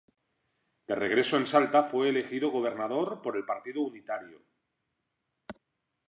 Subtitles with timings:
[0.87, 4.41] De regreso en Salta fue elegido gobernador por el partido unitario.